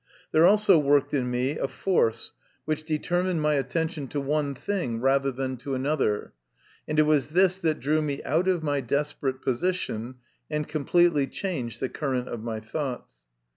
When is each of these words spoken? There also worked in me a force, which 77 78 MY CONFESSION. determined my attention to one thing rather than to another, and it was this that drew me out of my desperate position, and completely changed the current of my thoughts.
There 0.31 0.47
also 0.47 0.79
worked 0.79 1.13
in 1.13 1.29
me 1.29 1.59
a 1.59 1.67
force, 1.67 2.33
which 2.65 2.79
77 2.87 3.25
78 3.35 3.35
MY 3.35 3.35
CONFESSION. 3.35 3.37
determined 3.37 3.41
my 3.43 3.53
attention 3.53 4.07
to 4.07 4.29
one 4.29 4.55
thing 4.55 4.99
rather 4.99 5.31
than 5.31 5.57
to 5.57 5.75
another, 5.75 6.33
and 6.87 6.97
it 6.97 7.03
was 7.03 7.29
this 7.29 7.59
that 7.59 7.79
drew 7.79 8.01
me 8.01 8.23
out 8.23 8.47
of 8.47 8.63
my 8.63 8.81
desperate 8.81 9.43
position, 9.43 10.15
and 10.49 10.67
completely 10.67 11.27
changed 11.27 11.79
the 11.79 11.89
current 11.89 12.29
of 12.29 12.41
my 12.41 12.59
thoughts. 12.59 13.13